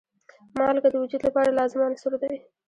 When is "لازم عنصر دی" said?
1.59-2.35